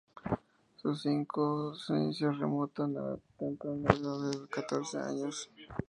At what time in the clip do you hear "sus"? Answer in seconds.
0.77-1.05